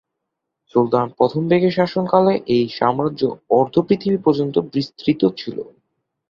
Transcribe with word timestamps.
সুলতান 0.73 1.07
Malik 1.11 1.43
Beg 1.49 1.63
এর 1.63 1.73
শাসনকালে 1.77 2.33
এই 2.55 2.65
সাম্রাজ্য 2.77 3.21
অর্ধ-পৃথিবী 3.51 4.17
পর্যন্ত 4.25 4.55
বিস্তৃত 4.73 5.21
ছিলো। 5.37 5.63